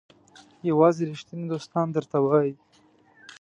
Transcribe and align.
یوازې 0.69 1.01
ریښتیني 1.09 1.45
دوستان 1.49 1.87
درته 1.95 2.17
وایي. 2.21 2.53